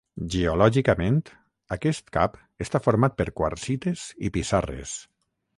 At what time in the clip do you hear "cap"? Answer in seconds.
2.17-2.41